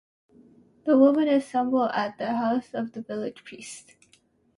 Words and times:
The 0.85 0.97
women 0.97 1.27
assemble 1.27 1.83
at 1.83 2.17
the 2.17 2.35
house 2.35 2.73
of 2.73 2.93
the 2.93 3.03
village 3.03 3.43
priest. 3.43 3.93